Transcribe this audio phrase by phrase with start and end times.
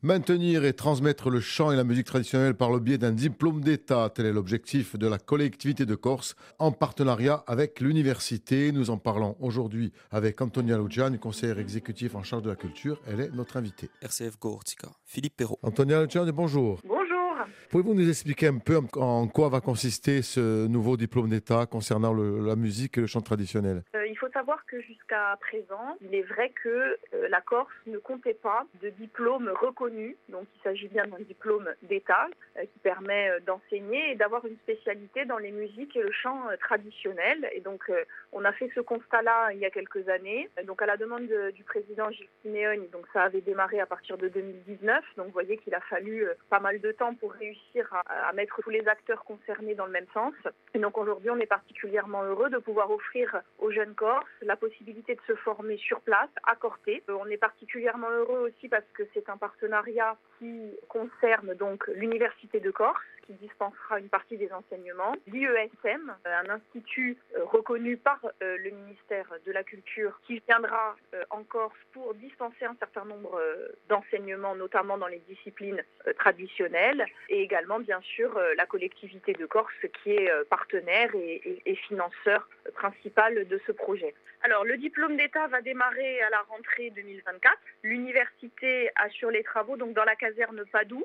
[0.00, 4.08] Maintenir et transmettre le chant et la musique traditionnelle par le biais d'un diplôme d'État,
[4.14, 8.70] tel est l'objectif de la collectivité de Corse en partenariat avec l'université.
[8.70, 13.00] Nous en parlons aujourd'hui avec Antonia Luciani, conseillère exécutive en charge de la culture.
[13.08, 13.90] Elle est notre invitée.
[14.00, 14.86] RCF Gortica.
[15.04, 15.58] Philippe Perrault.
[15.64, 16.80] Antonia Luciani, bonjour.
[16.84, 16.97] Bonjour.
[17.70, 22.56] Pouvez-vous nous expliquer un peu en quoi va consister ce nouveau diplôme d'État concernant la
[22.56, 23.82] musique et le chant traditionnel?
[23.94, 27.98] Euh, Il faut savoir que jusqu'à présent, il est vrai que euh, la Corse ne
[27.98, 30.16] comptait pas de diplôme reconnu.
[30.28, 35.24] Donc il s'agit bien d'un diplôme d'État euh, qui permet d'enseigner et d'avoir une spécialité
[35.24, 37.48] dans les musiques et le chant traditionnel.
[37.54, 37.90] Et donc
[38.32, 40.48] on a fait ce constat-là il y a quelques années.
[40.66, 44.28] Donc à la demande du président Gilles Simeone, donc ça avait démarré à partir de
[44.28, 45.04] 2019.
[45.16, 48.70] Donc vous voyez qu'il a fallu pas mal de temps pour réussir à, mettre tous
[48.70, 50.34] les acteurs concernés dans le même sens.
[50.74, 55.14] Et donc aujourd'hui, on est particulièrement heureux de pouvoir offrir aux jeunes Corses la possibilité
[55.14, 57.02] de se former sur place, à Corté.
[57.08, 62.60] Euh, on est particulièrement heureux aussi parce que c'est un partenariat qui concerne donc l'Université
[62.60, 68.18] de Corse qui dispensera une partie des enseignements, l'IESM, euh, un institut euh, reconnu par
[68.40, 70.96] le ministère de la Culture qui viendra
[71.30, 73.40] en Corse pour dispenser un certain nombre
[73.88, 75.82] d'enseignements, notamment dans les disciplines
[76.18, 79.72] traditionnelles, et également bien sûr la collectivité de Corse
[80.02, 84.14] qui est partenaire et, financeur principal de ce projet.
[84.42, 87.56] Alors, le diplôme d'État va démarrer à la rentrée 2024.
[87.82, 91.04] L'université assure les travaux donc dans la caserne Padoue,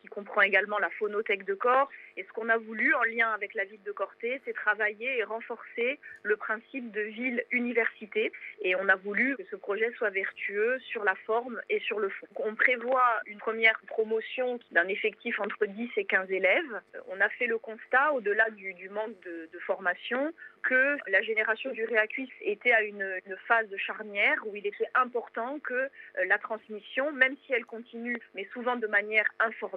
[0.00, 1.88] qui comprend également la phonothèque de Corse.
[2.16, 5.24] Et ce qu'on a voulu, en lien avec la ville de Corté, c'est travailler et
[5.24, 8.32] renforcer le principe de ville-université.
[8.62, 12.08] Et on a voulu que ce projet soit vertueux sur la forme et sur le
[12.08, 12.26] fond.
[12.36, 16.80] On prévoit une première promotion d'un effectif entre 10 et 15 élèves.
[17.08, 22.28] On a fait le constat, au-delà du, manque de, formation, que la génération du réacus
[22.40, 23.04] était à une,
[23.46, 25.88] phase de charnière où il était important que euh,
[26.26, 29.67] la transmission, même si elle continue, mais souvent de manière informelle,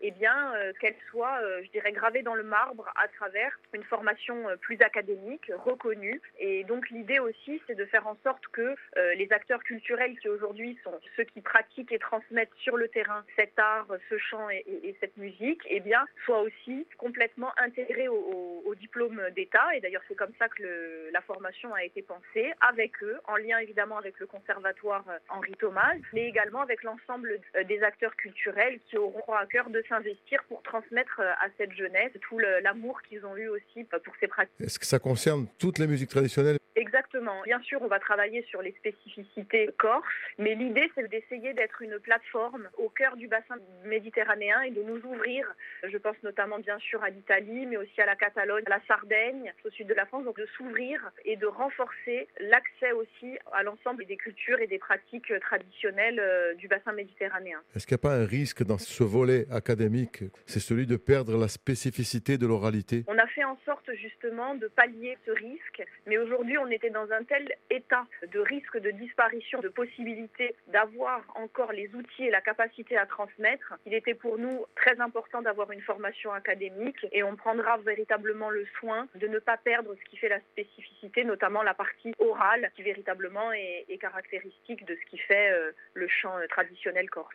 [0.00, 3.84] eh bien, euh, qu'elle soit, euh, je dirais, gravée dans le marbre à travers une
[3.84, 6.20] formation plus académique, reconnue.
[6.38, 8.74] Et donc l'idée aussi, c'est de faire en sorte que
[9.16, 13.58] les acteurs culturels qui aujourd'hui sont ceux qui pratiquent et transmettent sur le terrain cet
[13.58, 19.74] art, ce chant et, cette musique, eh bien, soient aussi complètement intégrés au, diplôme d'État.
[19.74, 23.58] Et d'ailleurs, c'est comme ça que la formation a été pensée, avec eux, en lien
[23.58, 28.78] évidemment avec le conservatoire euh, Henri Thomas, mais également avec l'ensemble euh, des acteurs culturels
[28.86, 33.24] qui auront à cœur de s'investir pour transmettre euh, à cette jeunesse tout l'amour qu'ils
[33.24, 34.54] ont eu aussi pour ces pratiques.
[34.60, 36.58] Est-ce que ça concerne toutes les musiques traditionnelles?
[36.94, 37.42] Exactement.
[37.44, 40.06] Bien sûr, on va travailler sur les spécificités corse,
[40.38, 44.98] mais l'idée, c'est d'essayer d'être une plateforme au cœur du bassin méditerranéen et de nous
[45.04, 48.80] ouvrir, je pense notamment bien sûr à l'Italie, mais aussi à la Catalogne, à la
[48.86, 53.64] Sardaigne, au sud de la France, donc de s'ouvrir et de renforcer l'accès aussi à
[53.64, 57.58] l'ensemble des cultures et des pratiques traditionnelles euh, du bassin méditerranéen.
[57.74, 60.22] Est-ce qu'il n'y a pas un risque dans ce volet académique?
[60.46, 63.02] C'est celui de perdre la spécificité de l'oralité?
[63.08, 67.10] On a fait en sorte justement de pallier ce risque, mais aujourd'hui, on était dans
[67.12, 72.40] un tel état de risque de disparition, de possibilité d'avoir encore les outils et la
[72.40, 77.36] capacité à transmettre, il était pour nous très important d'avoir une formation académique et on
[77.36, 81.74] prendra véritablement le soin de ne pas perdre ce qui fait la spécificité, notamment la
[81.74, 87.08] partie orale qui véritablement est, caractéristique de ce qui fait euh, le chant euh, traditionnel
[87.08, 87.34] corse.